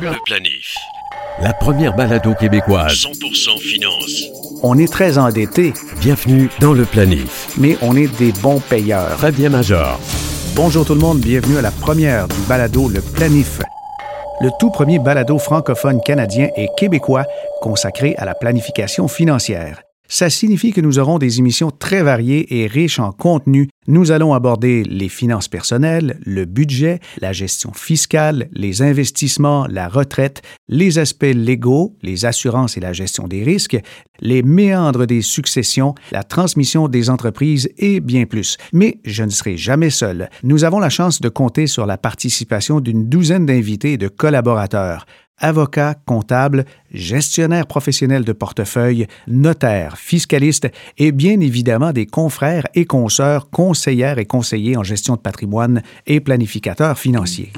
[0.00, 0.74] Le planif.
[1.40, 2.92] La première balado québécoise.
[2.92, 4.24] 100% finance.
[4.62, 7.54] On est très endetté, Bienvenue dans le planif.
[7.56, 9.18] mais on est des bons payeurs.
[9.18, 10.00] Fabien Major.
[10.54, 13.60] Bonjour tout le monde, bienvenue à la première du balado Le Planif.
[14.40, 17.24] Le tout premier balado francophone canadien et québécois
[17.62, 19.82] consacré à la planification financière.
[20.08, 23.68] Ça signifie que nous aurons des émissions très variées et riches en contenu.
[23.88, 30.42] Nous allons aborder les finances personnelles, le budget, la gestion fiscale, les investissements, la retraite,
[30.68, 33.78] les aspects légaux, les assurances et la gestion des risques,
[34.20, 38.56] les méandres des successions, la transmission des entreprises et bien plus.
[38.72, 40.30] Mais je ne serai jamais seul.
[40.42, 45.06] Nous avons la chance de compter sur la participation d'une douzaine d'invités et de collaborateurs
[45.38, 50.68] avocats, comptables, gestionnaires professionnels de portefeuille, notaires, fiscalistes
[50.98, 56.20] et bien évidemment des confrères et consoeurs, conseillères et conseillers en gestion de patrimoine et
[56.20, 57.52] planificateurs financiers.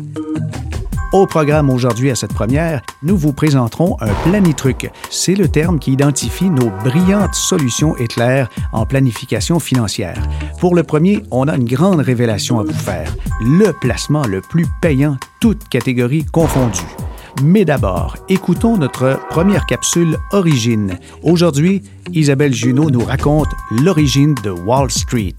[1.11, 4.91] Au programme aujourd'hui à cette première, nous vous présenterons un planitruc.
[5.09, 10.23] C'est le terme qui identifie nos brillantes solutions éclairs en planification financière.
[10.61, 13.11] Pour le premier, on a une grande révélation à vous faire.
[13.41, 17.08] Le placement le plus payant, toutes catégories confondues.
[17.43, 20.99] Mais d'abord, écoutons notre première capsule Origine.
[21.23, 25.35] Aujourd'hui, Isabelle Junot nous raconte l'origine de Wall Street.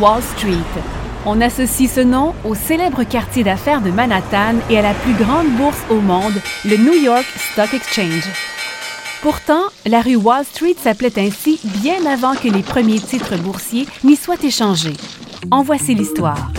[0.00, 0.82] Wall Street.
[1.24, 5.50] On associe ce nom au célèbre quartier d'affaires de Manhattan et à la plus grande
[5.56, 6.34] bourse au monde,
[6.64, 8.28] le New York Stock Exchange.
[9.22, 14.16] Pourtant, la rue Wall Street s'appelait ainsi bien avant que les premiers titres boursiers n'y
[14.16, 14.96] soient échangés.
[15.52, 16.50] En voici l'histoire.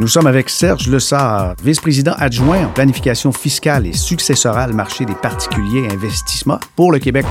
[0.00, 5.88] Nous sommes avec Serge Lessard, vice-président adjoint en planification fiscale et successorale marché des particuliers
[5.90, 7.26] investissements pour le Québec.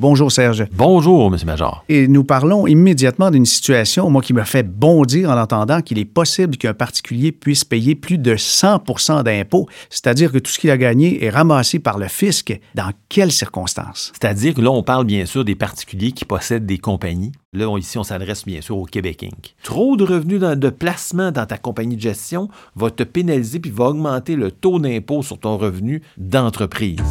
[0.00, 0.64] Bonjour Serge.
[0.72, 1.36] Bonjour, M.
[1.44, 1.84] Major.
[1.90, 6.06] Et nous parlons immédiatement d'une situation, moi, qui me fait bondir en entendant qu'il est
[6.06, 10.78] possible qu'un particulier puisse payer plus de 100% d'impôts, c'est-à-dire que tout ce qu'il a
[10.78, 12.58] gagné est ramassé par le fisc.
[12.74, 14.10] Dans quelles circonstances?
[14.18, 17.32] C'est-à-dire que là, on parle bien sûr des particuliers qui possèdent des compagnies.
[17.52, 19.54] Là, on- ici, on s'adresse bien sûr au Québec Inc.
[19.62, 23.70] Trop de revenus dans- de placement dans ta compagnie de gestion va te pénaliser puis
[23.70, 27.02] va augmenter le taux d'impôt sur ton revenu d'entreprise.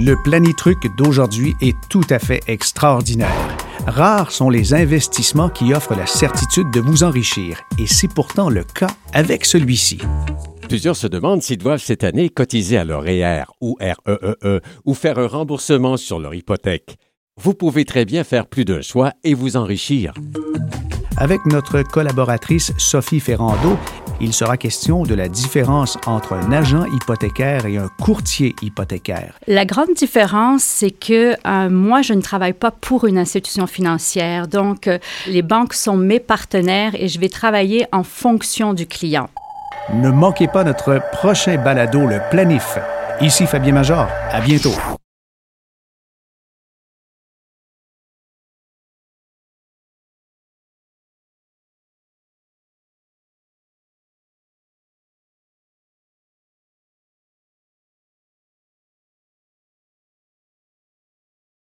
[0.00, 3.56] Le planitruc d'aujourd'hui est tout à fait extraordinaire.
[3.84, 8.62] Rares sont les investissements qui offrent la certitude de vous enrichir, et c'est pourtant le
[8.62, 9.98] cas avec celui-ci.
[10.68, 15.18] Plusieurs se demandent s'ils doivent cette année cotiser à leur REER ou REEE ou faire
[15.18, 16.96] un remboursement sur leur hypothèque.
[17.36, 20.12] Vous pouvez très bien faire plus d'un choix et vous enrichir.
[21.20, 23.76] Avec notre collaboratrice Sophie Ferrando,
[24.20, 29.34] il sera question de la différence entre un agent hypothécaire et un courtier hypothécaire.
[29.48, 34.46] La grande différence, c'est que euh, moi, je ne travaille pas pour une institution financière.
[34.46, 39.28] Donc, euh, les banques sont mes partenaires et je vais travailler en fonction du client.
[39.94, 42.78] Ne manquez pas notre prochain balado, le planif.
[43.20, 44.06] Ici Fabien Major.
[44.30, 44.97] À bientôt.